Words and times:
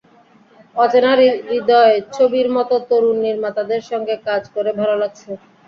অচেনা 0.75 1.11
হৃদয় 1.45 1.95
ছবির 2.11 2.47
মতো 2.55 2.75
তরুণ 2.89 3.15
নির্মাতাদের 3.25 3.81
সঙ্গে 3.89 4.15
কাজ 4.27 4.43
করে 4.55 4.71
ভালো 4.79 4.95
লাগছে। 5.01 5.29